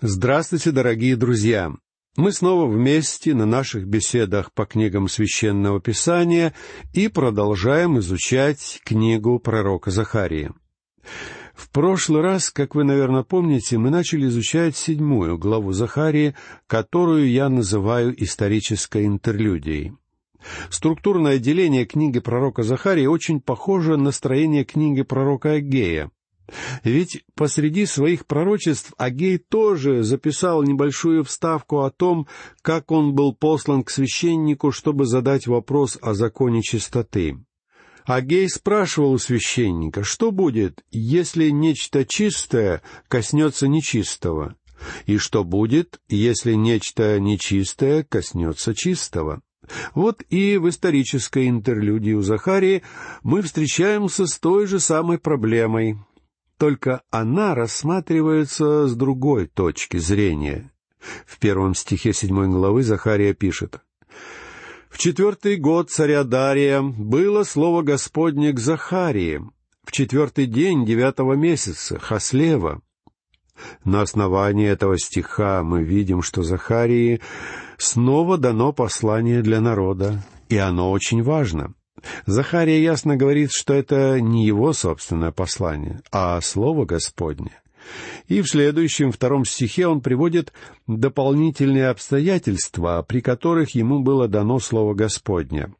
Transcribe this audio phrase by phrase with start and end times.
[0.00, 1.72] Здравствуйте, дорогие друзья!
[2.16, 6.54] Мы снова вместе на наших беседах по книгам Священного Писания
[6.92, 10.52] и продолжаем изучать книгу пророка Захарии.
[11.52, 16.36] В прошлый раз, как вы, наверное, помните, мы начали изучать седьмую главу Захарии,
[16.68, 19.94] которую я называю исторической интерлюдией.
[20.70, 26.12] Структурное деление книги пророка Захарии очень похоже на строение книги пророка Агея.
[26.82, 32.26] Ведь посреди своих пророчеств Агей тоже записал небольшую вставку о том,
[32.62, 37.38] как он был послан к священнику, чтобы задать вопрос о законе чистоты.
[38.04, 44.56] Агей спрашивал у священника, что будет, если нечто чистое коснется нечистого,
[45.04, 49.42] и что будет, если нечто нечистое коснется чистого.
[49.94, 52.82] Вот и в исторической интерлюдии у Захарии
[53.22, 55.98] мы встречаемся с той же самой проблемой,
[56.58, 60.70] только она рассматривается с другой точки зрения.
[61.24, 63.80] В первом стихе седьмой главы Захария пишет.
[64.90, 69.40] «В четвертый год царя Дария было слово Господне к Захарии,
[69.84, 72.82] в четвертый день девятого месяца, Хаслева».
[73.84, 77.20] На основании этого стиха мы видим, что Захарии
[77.76, 81.74] снова дано послание для народа, и оно очень важно.
[82.26, 87.52] Захария ясно говорит, что это не его собственное послание, а Слово Господне.
[88.26, 90.52] И в следующем, втором стихе он приводит
[90.86, 95.72] дополнительные обстоятельства, при которых ему было дано Слово Господне.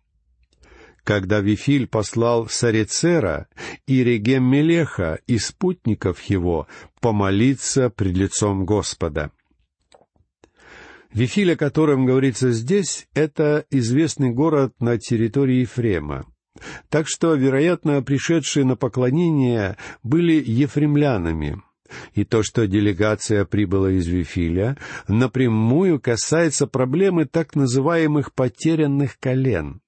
[1.05, 3.49] Когда Вифиль послал Сарицера
[3.87, 6.67] и Регем Мелеха и спутников его
[7.01, 9.31] помолиться пред лицом Господа—
[11.13, 16.27] Вифиль, о котором говорится здесь, это известный город на территории Ефрема.
[16.89, 21.63] Так что, вероятно, пришедшие на поклонение были ефремлянами.
[22.15, 29.81] И то, что делегация прибыла из Вифиля, напрямую касается проблемы так называемых потерянных колен.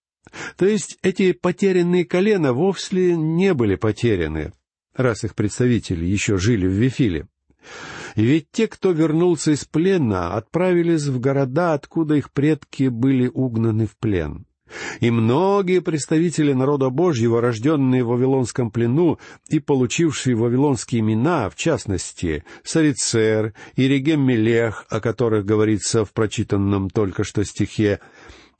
[0.57, 4.53] То есть эти потерянные колена вовсе не были потеряны,
[4.95, 7.27] раз их представители еще жили в Вифиле.
[8.21, 13.97] Ведь те, кто вернулся из плена, отправились в города, откуда их предки были угнаны в
[13.97, 14.45] плен.
[15.01, 22.45] И многие представители народа Божьего, рожденные в Вавилонском плену и получившие вавилонские имена, в частности,
[22.63, 28.01] Сарицер и Регем Мелех, о которых говорится в прочитанном только что стихе,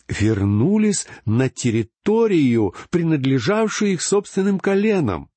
[0.09, 5.30] вернулись на территорию, принадлежавшую их собственным коленам.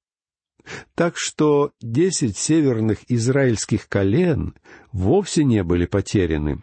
[0.96, 4.56] Так что десять северных израильских колен
[4.92, 6.62] вовсе не были потеряны.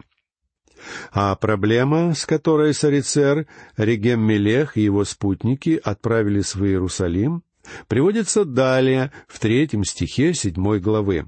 [1.11, 3.47] А проблема, с которой Сарицер,
[3.77, 7.43] Регем Мелех и его спутники отправились в Иерусалим,
[7.87, 11.27] приводится далее, в третьем стихе седьмой главы.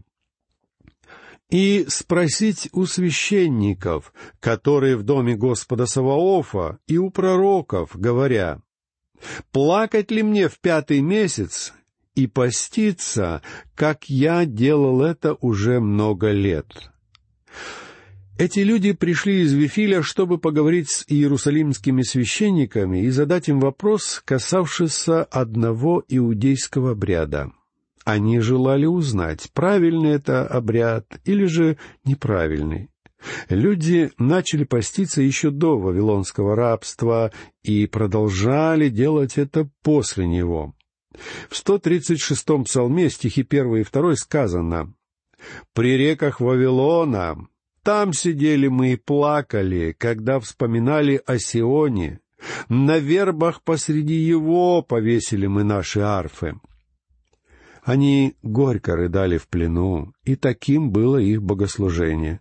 [1.49, 8.59] «И спросить у священников, которые в доме Господа Саваофа, и у пророков, говоря,
[9.51, 11.73] «Плакать ли мне в пятый месяц
[12.15, 13.41] и поститься,
[13.75, 16.91] как я делал это уже много лет.
[18.37, 25.23] Эти люди пришли из Вифиля, чтобы поговорить с иерусалимскими священниками и задать им вопрос, касавшийся
[25.23, 27.51] одного иудейского обряда.
[28.05, 32.89] Они желали узнать, правильный это обряд или же неправильный.
[33.49, 37.31] Люди начали поститься еще до вавилонского рабства
[37.61, 40.73] и продолжали делать это после него.
[41.49, 44.93] В 136-м псалме, стихи 1 и 2 сказано
[45.73, 47.47] «При реках Вавилона
[47.83, 52.19] там сидели мы и плакали, когда вспоминали о Сионе.
[52.69, 56.55] На вербах посреди его повесили мы наши арфы».
[57.83, 62.39] Они горько рыдали в плену, и таким было их богослужение.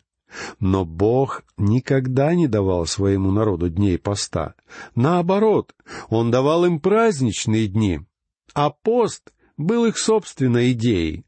[0.61, 4.55] Но Бог никогда не давал своему народу дней поста.
[4.95, 5.75] Наоборот,
[6.09, 8.01] Он давал им праздничные дни—
[8.55, 11.25] а пост был их собственной идеей.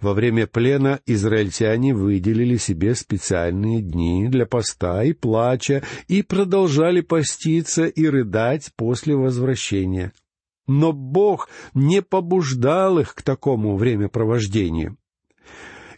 [0.00, 7.86] Во время плена израильтяне выделили себе специальные дни для поста и плача и продолжали поститься
[7.86, 10.12] и рыдать после возвращения.
[10.66, 14.96] Но Бог не побуждал их к такому времяпровождению.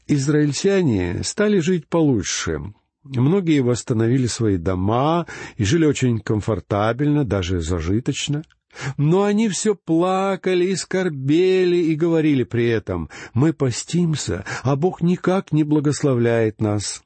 [0.07, 2.61] Израильтяне стали жить получше.
[3.05, 5.27] Многие восстановили свои дома
[5.57, 8.43] и жили очень комфортабельно, даже зажиточно—
[8.97, 15.53] но они все плакали и скорбели и говорили при этом, «Мы постимся, а Бог никак
[15.53, 17.03] не благословляет нас».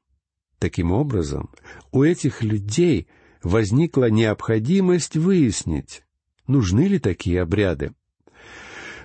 [0.59, 1.51] Таким образом,
[1.91, 3.09] у этих людей
[3.43, 6.03] возникла необходимость выяснить,
[6.47, 7.93] нужны ли такие обряды.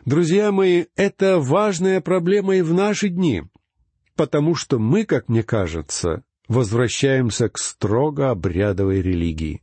[0.04, 3.44] Друзья мои, это важная проблема и в наши дни.
[4.16, 9.62] потому что мы, как мне кажется, возвращаемся к строго обрядовой религии.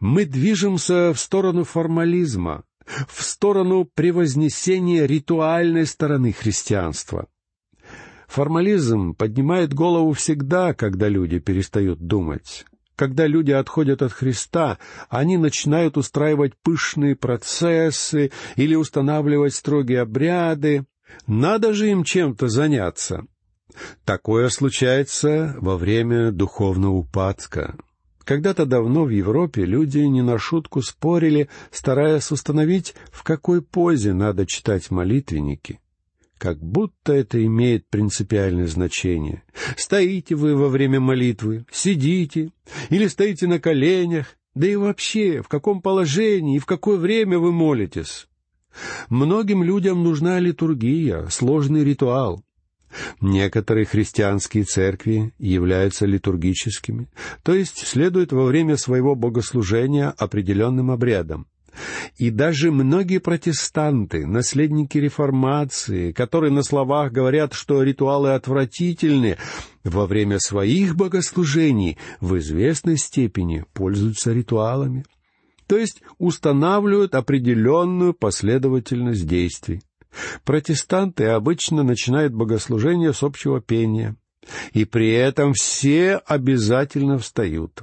[0.00, 2.64] Мы движемся в сторону формализма,
[3.08, 7.28] в сторону превознесения ритуальной стороны христианства.
[8.26, 12.64] Формализм поднимает голову всегда, когда люди перестают думать.
[12.94, 14.78] Когда люди отходят от Христа,
[15.08, 20.84] они начинают устраивать пышные процессы или устанавливать строгие обряды.
[21.26, 23.24] Надо же им чем-то заняться.
[24.04, 27.76] Такое случается во время духовного упадка.
[28.30, 34.46] Когда-то давно в Европе люди не на шутку спорили, стараясь установить, в какой позе надо
[34.46, 35.80] читать молитвенники.
[36.38, 39.42] Как будто это имеет принципиальное значение.
[39.76, 42.52] Стоите вы во время молитвы, сидите,
[42.88, 47.50] или стоите на коленях, да и вообще, в каком положении и в какое время вы
[47.50, 48.28] молитесь.
[49.08, 52.44] Многим людям нужна литургия, сложный ритуал.
[53.20, 57.08] Некоторые христианские церкви являются литургическими,
[57.42, 61.46] то есть следуют во время своего богослужения определенным обрядам.
[62.18, 69.36] И даже многие протестанты, наследники реформации, которые на словах говорят, что ритуалы отвратительны,
[69.84, 75.04] во время своих богослужений в известной степени пользуются ритуалами,
[75.66, 79.80] то есть устанавливают определенную последовательность действий.
[80.44, 84.16] Протестанты обычно начинают богослужение с общего пения,
[84.72, 87.82] и при этом все обязательно встают.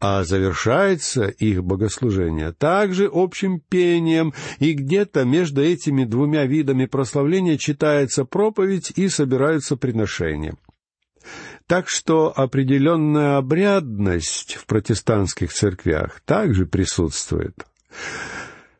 [0.00, 8.24] А завершается их богослужение также общим пением, и где-то между этими двумя видами прославления читается
[8.24, 10.56] проповедь и собираются приношения.
[11.66, 17.54] Так что определенная обрядность в протестантских церквях также присутствует.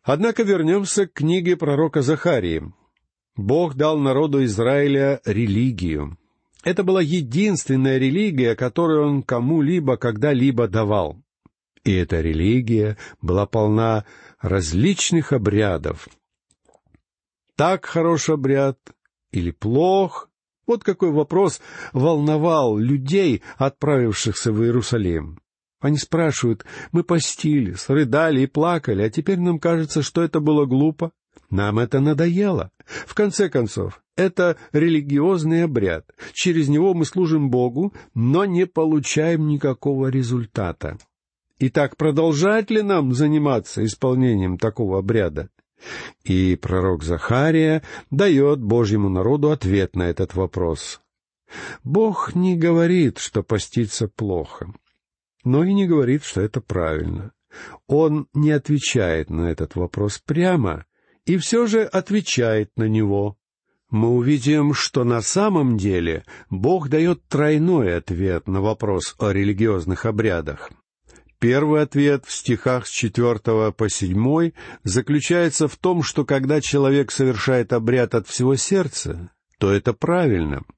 [0.08, 2.72] Однако вернемся к книге пророка Захарии.
[3.37, 6.16] Бог дал народу Израиля религию.
[6.64, 11.22] Это была единственная религия, которую он кому-либо когда-либо давал.
[11.84, 14.06] И эта религия была полна
[14.40, 16.08] различных обрядов.
[17.55, 18.78] Так хорош обряд
[19.31, 20.31] или плох?
[20.66, 21.60] Вот какой вопрос
[21.93, 25.38] волновал людей, отправившихся в Иерусалим.
[25.80, 31.12] Они спрашивают, мы постились, рыдали и плакали, а теперь нам кажется, что это было глупо.
[31.50, 32.70] Нам это надоело.
[33.06, 36.10] В конце концов, это религиозный обряд.
[36.32, 40.98] Через него мы служим Богу, но не получаем никакого результата.
[41.60, 45.48] Итак, продолжать ли нам заниматься исполнением такого обряда?
[46.24, 51.00] И пророк Захария дает Божьему народу ответ на этот вопрос.
[51.84, 54.72] Бог не говорит, что поститься плохо
[55.48, 57.32] но и не говорит, что это правильно.
[57.86, 60.84] Он не отвечает на этот вопрос прямо,
[61.24, 63.38] и все же отвечает на него.
[63.88, 70.70] Мы увидим, что на самом деле Бог дает тройной ответ на вопрос о религиозных обрядах.
[71.38, 74.52] Первый ответ в стихах с четвертого по седьмой
[74.84, 80.60] заключается в том, что когда человек совершает обряд от всего сердца, то это правильно—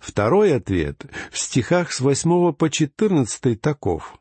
[0.00, 4.18] Второй ответ в стихах с восьмого по четырнадцатый таков.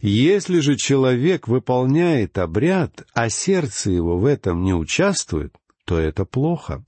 [0.00, 5.54] Если же человек выполняет обряд, а сердце его в этом не участвует,
[5.84, 6.84] то это плохо.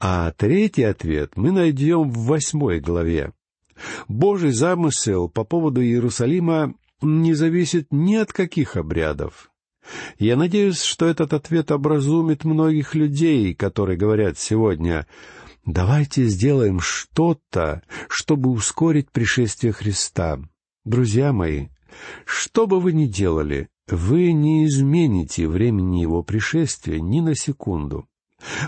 [0.00, 3.32] А третий ответ мы найдем в восьмой главе.
[4.08, 9.50] Божий замысел по поводу Иерусалима не зависит ни от каких обрядов.
[10.18, 15.06] Я надеюсь, что этот ответ образумит многих людей, которые говорят сегодня
[15.64, 20.40] Давайте сделаем что-то, чтобы ускорить пришествие Христа.
[20.84, 21.68] Друзья мои,
[22.24, 28.08] что бы вы ни делали, вы не измените времени Его пришествия ни на секунду.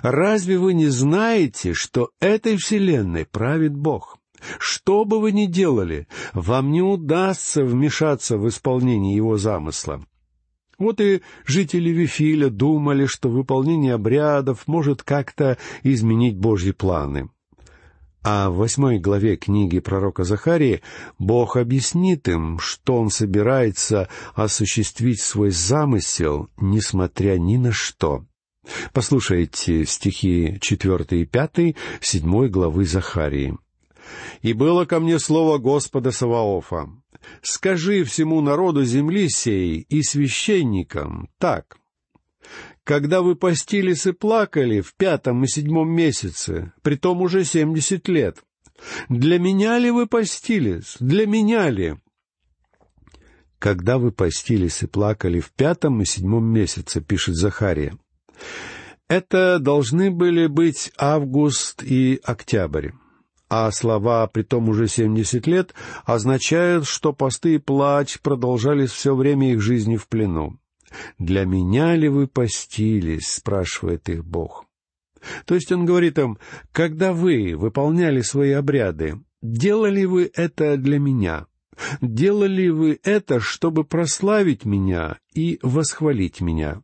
[0.02, 4.18] Разве вы не знаете, что этой вселенной правит Бог?
[4.60, 10.04] Что бы вы ни делали, вам не удастся вмешаться в исполнение Его замысла.
[10.78, 17.28] Вот и жители Вифиля думали, что выполнение обрядов может как-то изменить Божьи планы.
[18.26, 20.80] А в восьмой главе книги пророка Захарии
[21.18, 28.24] Бог объяснит им, что Он собирается осуществить свой замысел, несмотря ни на что.
[28.94, 33.58] Послушайте стихи четвертый и пятый седьмой главы Захарии.
[34.42, 36.88] «И было ко мне слово Господа Саваофа,
[37.42, 41.78] скажи всему народу земли сей и священникам так.
[42.84, 48.42] Когда вы постились и плакали в пятом и седьмом месяце, при том уже семьдесят лет,
[49.08, 50.96] для меня ли вы постились?
[51.00, 51.96] Для меня ли?
[53.58, 57.96] Когда вы постились и плакали в пятом и седьмом месяце, пишет Захария.
[59.08, 62.90] Это должны были быть август и октябрь.
[63.48, 65.74] А слова при том уже семьдесят лет
[66.04, 70.58] означают, что посты и плач продолжались все время их жизни в плену.
[71.18, 74.66] «Для меня ли вы постились?»— спрашивает их Бог.
[75.44, 76.38] То есть он говорит им,
[76.72, 81.46] когда вы выполняли свои обряды, делали вы это для меня?
[82.00, 86.82] Делали вы это, чтобы прославить меня и восхвалить меня?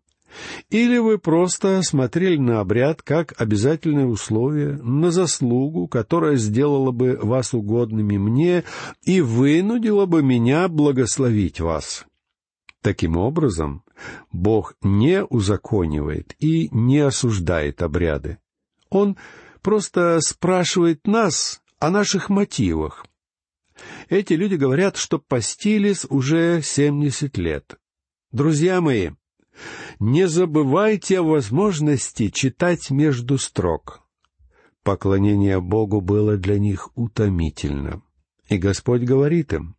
[0.71, 7.55] Или вы просто смотрели на обряд как обязательное условие, на заслугу, которая сделала бы вас
[7.55, 8.65] угодными мне
[9.03, 12.05] и вынудила бы меня благословить вас?
[12.83, 13.85] Таким образом,
[14.33, 18.39] Бог не узаконивает и не осуждает обряды.
[18.89, 19.17] Он
[19.63, 23.05] просто спрашивает нас о наших мотивах.
[24.09, 27.77] Эти люди говорят, что постились уже семьдесят лет.
[28.33, 29.11] Друзья мои,
[30.01, 34.01] не забывайте о возможности читать между строк.
[34.83, 38.03] Поклонение Богу было для них утомительно.
[38.49, 39.77] И Господь говорит им,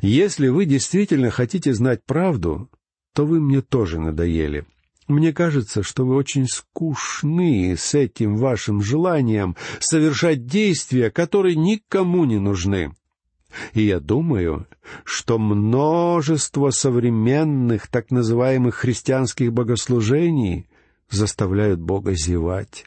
[0.00, 2.68] «Если вы действительно хотите знать правду,
[3.14, 4.66] то вы мне тоже надоели.
[5.06, 12.40] Мне кажется, что вы очень скучны с этим вашим желанием совершать действия, которые никому не
[12.40, 12.92] нужны.
[13.74, 14.66] И я думаю,
[15.04, 20.68] что множество современных так называемых христианских богослужений
[21.10, 22.86] заставляют Бога зевать.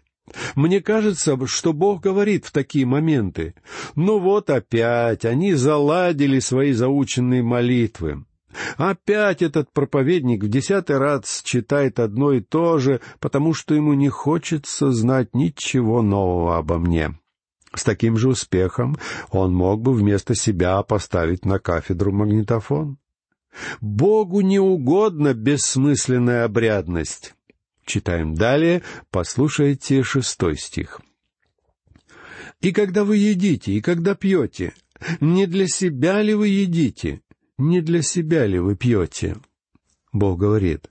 [0.55, 3.53] Мне кажется, что Бог говорит в такие моменты,
[3.95, 8.25] ну вот опять они заладили свои заученные молитвы.
[8.77, 14.09] Опять этот проповедник в десятый раз читает одно и то же, потому что ему не
[14.09, 17.19] хочется знать ничего нового обо мне.
[17.75, 18.97] С таким же успехом
[19.29, 22.97] он мог бы вместо себя поставить на кафедру магнитофон.
[23.81, 27.35] Богу не угодна бессмысленная обрядность.
[27.85, 31.01] Читаем далее, послушайте шестой стих.
[32.61, 34.73] «И когда вы едите, и когда пьете,
[35.19, 37.21] не для себя ли вы едите,
[37.57, 39.35] не для себя ли вы пьете?»
[40.13, 40.89] Бог говорит,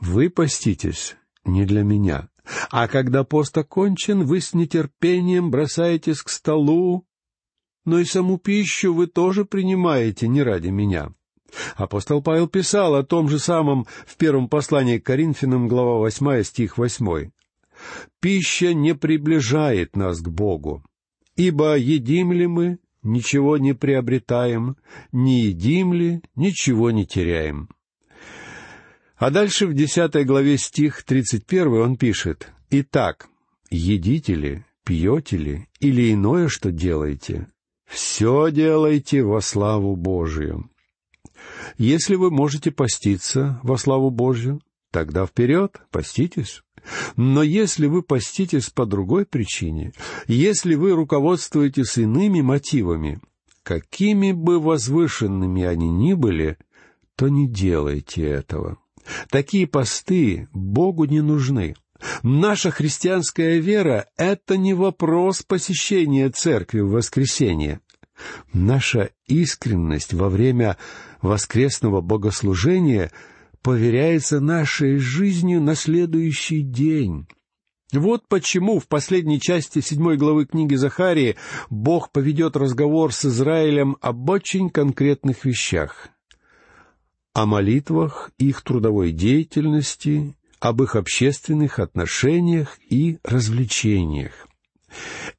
[0.00, 2.28] «Вы поститесь не для меня,
[2.70, 7.06] а когда пост окончен, вы с нетерпением бросаетесь к столу,
[7.84, 11.12] но и саму пищу вы тоже принимаете не ради меня.
[11.76, 16.78] Апостол Павел писал о том же самом в первом послании к Коринфянам, глава восьмая, стих
[16.78, 17.30] восьмой.
[18.20, 20.82] «Пища не приближает нас к Богу,
[21.36, 24.76] ибо едим ли мы, ничего не приобретаем,
[25.12, 27.68] не едим ли, ничего не теряем».
[29.16, 33.28] А дальше в десятой главе стих тридцать первый он пишет «Итак,
[33.70, 37.48] едите ли, пьете ли или иное, что делаете,
[37.86, 40.68] все делайте во славу Божию».
[41.78, 46.62] Если вы можете поститься во славу Божью, тогда вперед, поститесь.
[47.16, 49.92] Но если вы поститесь по другой причине,
[50.26, 53.20] если вы руководствуетесь иными мотивами,
[53.62, 56.58] какими бы возвышенными они ни были,
[57.16, 58.78] то не делайте этого.
[59.30, 61.74] Такие посты Богу не нужны.
[62.22, 67.80] Наша христианская вера— это не вопрос посещения церкви в воскресенье.
[68.52, 70.76] Наша искренность во время
[71.22, 73.10] воскресного богослужения
[73.62, 77.26] поверяется нашей жизнью на следующий день.
[77.92, 81.36] Вот почему в последней части седьмой главы книги Захарии
[81.70, 86.08] Бог поведет разговор с Израилем об очень конкретных вещах
[87.34, 94.48] о молитвах, их трудовой деятельности, об их общественных отношениях и развлечениях.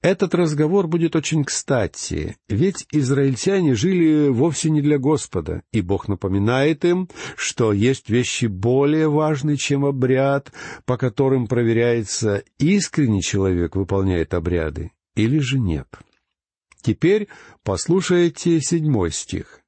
[0.02, 6.84] Этот разговор будет очень кстати, ведь израильтяне жили вовсе не для Господа, и Бог напоминает
[6.84, 10.52] им, что есть вещи более важные, чем обряд,
[10.86, 15.88] по которым проверяется, искренний человек выполняет обряды или же нет.
[16.82, 17.30] Теперь
[17.64, 19.62] послушайте седьмой стих.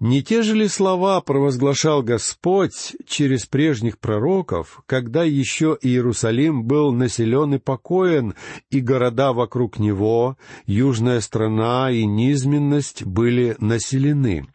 [0.00, 7.54] Не те же ли слова провозглашал Господь через прежних пророков, когда еще Иерусалим был населен
[7.54, 8.34] и покоен,
[8.70, 10.36] и города вокруг него,
[10.66, 14.46] южная страна и низменность были населены?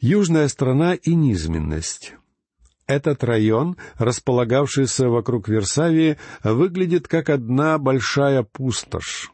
[0.00, 2.14] Южная страна и низменность.
[2.86, 9.30] Этот район, располагавшийся вокруг Версавии, выглядит как одна большая пустошь.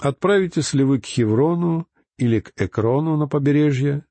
[0.00, 1.86] Отправитесь ли вы к Хеврону,
[2.18, 4.04] или к Экрону на побережье.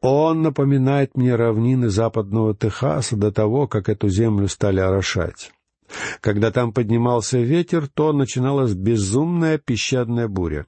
[0.00, 5.52] Он напоминает мне равнины западного Техаса до того, как эту землю стали орошать.
[6.20, 10.66] Когда там поднимался ветер, то начиналась безумная песчаная буря.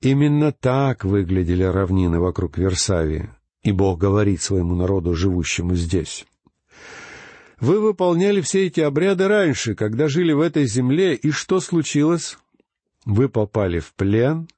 [0.00, 3.30] Именно так выглядели равнины вокруг Версавии,
[3.62, 6.24] и Бог говорит своему народу, живущему здесь.
[7.60, 12.38] Вы выполняли все эти обряды раньше, когда жили в этой земле, и что случилось?
[13.06, 14.48] Вы попали в плен,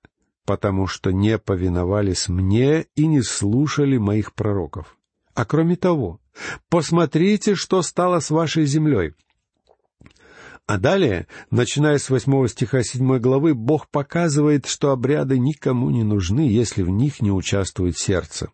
[0.49, 4.97] потому что не повиновались мне и не слушали моих пророков.
[5.35, 6.23] А кроме того,
[6.71, 9.13] посмотрите, что стало с вашей землей.
[10.67, 16.49] А далее, начиная с восьмого стиха седьмой главы, Бог показывает, что обряды никому не нужны,
[16.49, 18.51] если в них не участвует сердце.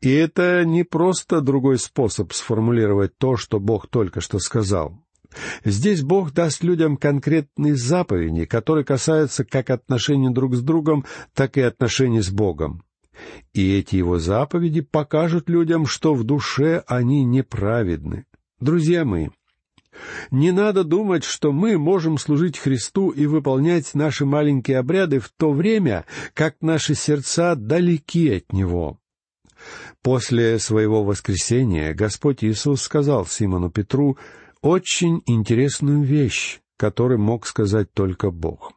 [0.00, 5.02] И это не просто другой способ сформулировать то, что Бог только что сказал.
[5.64, 11.04] Здесь Бог даст людям конкретные заповеди, которые касаются как отношений друг с другом,
[11.34, 12.82] так и отношений с Богом.
[13.52, 18.24] И эти его заповеди покажут людям, что в душе они неправедны.
[18.60, 19.28] Друзья мои,
[20.30, 25.52] не надо думать, что мы можем служить Христу и выполнять наши маленькие обряды в то
[25.52, 26.04] время,
[26.34, 28.98] как наши сердца далеки от Него.
[30.02, 34.16] После своего воскресения Господь Иисус сказал Симону Петру,
[34.60, 38.72] очень интересную вещь, которую мог сказать только Бог.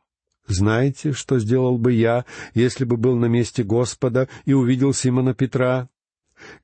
[0.48, 5.90] Знаете, что сделал бы я, если бы был на месте Господа и увидел Симона Петра?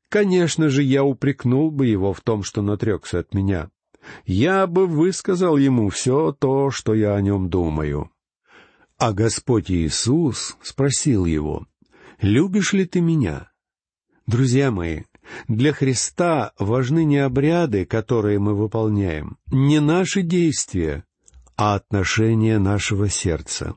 [0.09, 3.69] Конечно же, я упрекнул бы его в том, что натрекся от меня.
[4.25, 8.09] Я бы высказал ему все то, что я о нем думаю.
[8.97, 11.67] А Господь Иисус спросил его,
[12.19, 13.51] «Любишь ли ты меня?»
[14.25, 15.03] Друзья мои,
[15.47, 21.05] для Христа важны не обряды, которые мы выполняем, не наши действия,
[21.55, 23.75] а отношение нашего сердца.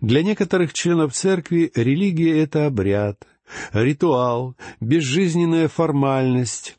[0.00, 3.26] Для некоторых членов церкви религия— это обряд,
[3.72, 6.76] ритуал, безжизненная формальность,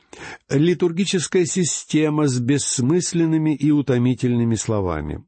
[0.50, 5.24] литургическая система с бессмысленными и утомительными словами.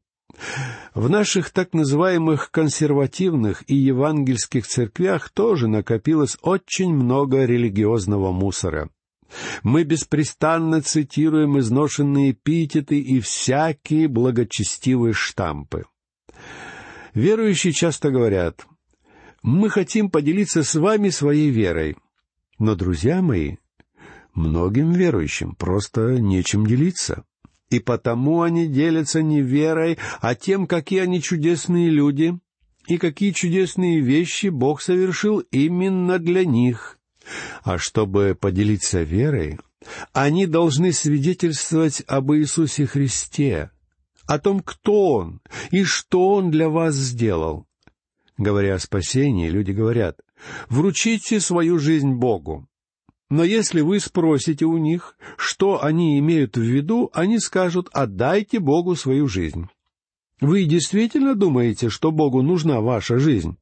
[0.94, 8.90] В наших так называемых консервативных и евангельских церквях тоже накопилось очень много религиозного мусора.
[9.62, 15.84] Мы беспрестанно цитируем изношенные эпитеты и всякие благочестивые штампы.
[17.14, 18.66] Верующие часто говорят,
[19.42, 21.96] «Мы хотим поделиться с вами своей верой».
[22.58, 23.56] Но, друзья мои,
[24.34, 27.24] многим верующим просто нечем делиться
[27.72, 32.38] и потому они делятся не верой, а тем, какие они чудесные люди
[32.86, 36.98] и какие чудесные вещи Бог совершил именно для них.
[37.62, 39.58] А чтобы поделиться верой,
[40.12, 43.70] они должны свидетельствовать об Иисусе Христе,
[44.26, 47.66] о том, кто Он и что Он для вас сделал.
[48.38, 50.18] Говоря о спасении, люди говорят,
[50.68, 52.66] «Вручите свою жизнь Богу».
[53.32, 58.94] Но если вы спросите у них, что они имеют в виду, они скажут «отдайте Богу
[58.94, 59.68] свою жизнь».
[60.42, 63.56] Вы действительно думаете, что Богу нужна ваша жизнь?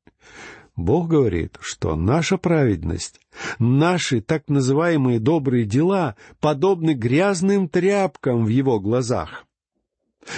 [0.75, 3.21] Бог говорит, что наша праведность,
[3.61, 9.47] наши так называемые добрые дела подобны грязным тряпкам в Его глазах.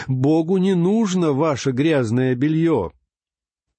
[0.08, 2.92] Богу не нужно ваше грязное белье.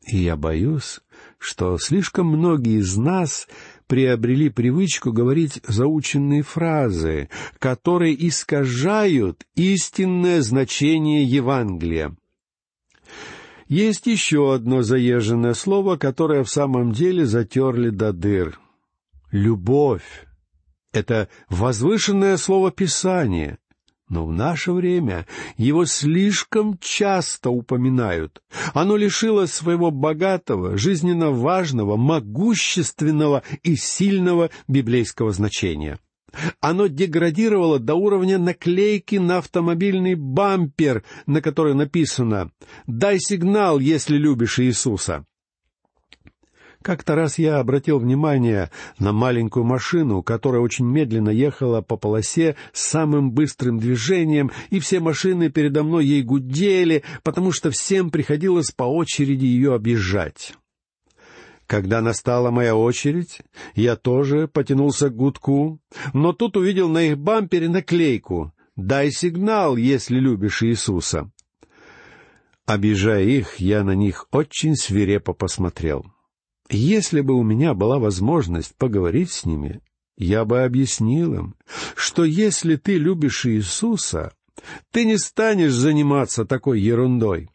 [0.07, 0.99] И я боюсь,
[1.37, 3.47] что слишком многие из нас
[3.87, 12.15] приобрели привычку говорить заученные фразы, которые искажают истинное значение Евангелия.
[13.67, 18.59] Есть еще одно заезженное слово, которое в самом деле затерли до дыр.
[19.31, 20.27] Любовь.
[20.91, 23.57] Это возвышенное слово Писания.
[24.09, 25.25] Но в наше время
[25.57, 28.41] его слишком часто упоминают.
[28.73, 35.99] Оно лишило своего богатого, жизненно важного, могущественного и сильного библейского значения.
[36.59, 42.51] Оно деградировало до уровня наклейки на автомобильный бампер, на которой написано
[42.87, 45.25] «Дай сигнал, если любишь Иисуса».
[46.83, 48.69] Как-то раз я обратил внимание
[48.99, 54.99] на маленькую машину, которая очень медленно ехала по полосе с самым быстрым движением, и все
[54.99, 60.55] машины передо мной ей гудели, потому что всем приходилось по очереди ее объезжать.
[61.67, 63.39] Когда настала моя очередь,
[63.75, 65.79] я тоже потянулся к гудку,
[66.13, 71.31] но тут увидел на их бампере наклейку «Дай сигнал, если любишь Иисуса».
[72.65, 76.05] Объезжая их, я на них очень свирепо посмотрел.
[76.69, 79.81] Если бы у меня была возможность поговорить с ними,
[80.17, 81.55] я бы объяснил им,
[81.95, 84.33] что если ты любишь Иисуса,
[84.91, 87.49] ты не станешь заниматься такой ерундой.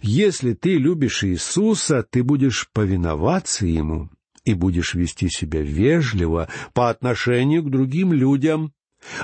[0.00, 4.10] Если ты любишь Иисуса, ты будешь повиноваться Ему
[4.44, 8.72] и будешь вести себя вежливо по отношению к другим людям,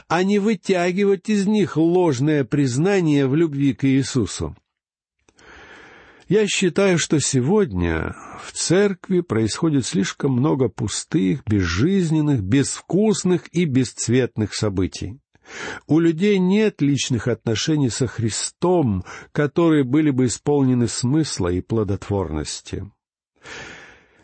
[0.08, 4.56] а не вытягивать из них ложное признание в любви к Иисусу.
[6.28, 15.20] Я считаю, что сегодня в церкви происходит слишком много пустых, безжизненных, безвкусных и бесцветных событий.
[15.86, 22.90] У людей нет личных отношений со Христом, которые были бы исполнены смысла и плодотворности.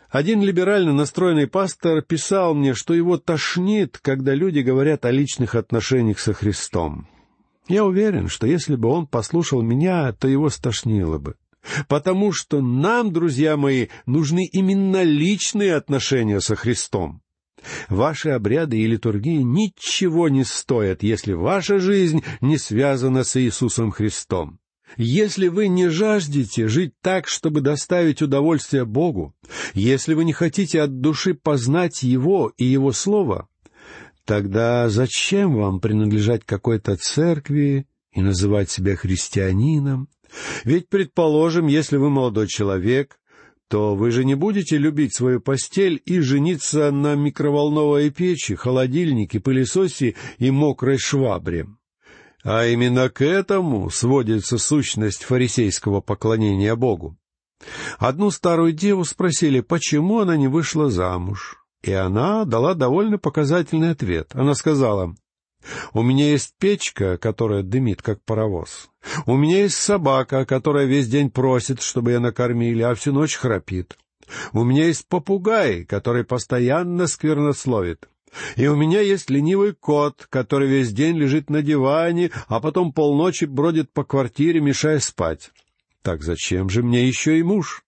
[0.09, 6.19] Один либерально настроенный пастор писал мне, что его тошнит, когда люди говорят о личных отношениях
[6.19, 7.07] со Христом.
[7.69, 11.35] Я уверен, что если бы он послушал меня, то его стошнило бы.
[11.87, 17.21] Потому что нам, друзья мои, нужны именно личные отношения со Христом.
[17.87, 24.59] Ваши обряды и литургии ничего не стоят, если ваша жизнь не связана с Иисусом Христом.
[24.97, 29.33] Если вы не жаждете жить так, чтобы доставить удовольствие Богу,
[29.73, 33.47] если вы не хотите от души познать Его и Его Слово,
[34.25, 40.09] тогда зачем вам принадлежать какой-то церкви и называть себя христианином?
[40.63, 43.19] Ведь, предположим, если вы молодой человек,
[43.69, 50.15] то вы же не будете любить свою постель и жениться на микроволновой печи, холодильнике, пылесосе
[50.37, 51.67] и мокрой швабре.
[52.43, 57.17] А именно к этому сводится сущность фарисейского поклонения Богу.
[57.97, 64.31] Одну старую деву спросили, почему она не вышла замуж, и она дала довольно показательный ответ.
[64.33, 65.15] Она сказала,
[65.93, 68.89] «У меня есть печка, которая дымит, как паровоз.
[69.25, 73.97] У меня есть собака, которая весь день просит, чтобы ее накормили, а всю ночь храпит.
[74.51, 78.07] У меня есть попугай, который постоянно сквернословит.
[78.55, 83.45] И у меня есть ленивый кот, который весь день лежит на диване, а потом полночи
[83.45, 85.51] бродит по квартире, мешая спать.
[86.01, 87.83] Так зачем же мне еще и муж?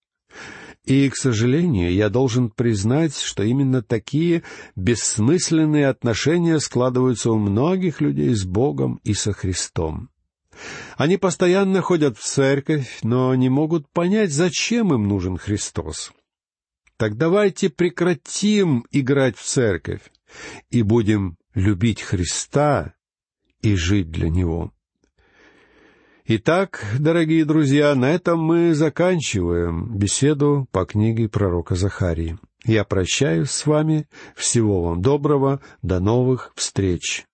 [0.86, 4.44] И, к сожалению, я должен признать, что именно такие
[4.76, 10.10] бессмысленные отношения складываются у многих людей с Богом и со Христом.
[10.96, 16.12] Они постоянно ходят в церковь, но не могут понять, зачем им нужен Христос.
[16.96, 20.02] Так давайте прекратим играть в церковь
[20.70, 22.94] и будем любить Христа
[23.60, 24.72] и жить для Него.
[26.28, 32.36] Итак, дорогие друзья, на этом мы заканчиваем беседу по книге пророка Захарии.
[32.64, 34.08] Я прощаюсь с вами.
[34.34, 35.60] Всего вам доброго.
[35.82, 37.26] До новых встреч.